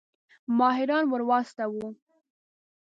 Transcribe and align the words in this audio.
ماهران 0.57 1.03
ورواستوو. 1.11 1.87